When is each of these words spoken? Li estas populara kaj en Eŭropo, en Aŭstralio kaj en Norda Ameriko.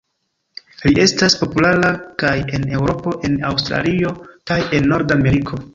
Li 0.85 0.93
estas 1.03 1.35
populara 1.43 1.91
kaj 2.25 2.33
en 2.59 2.67
Eŭropo, 2.79 3.17
en 3.29 3.39
Aŭstralio 3.53 4.19
kaj 4.53 4.63
en 4.81 4.93
Norda 4.95 5.23
Ameriko. 5.23 5.67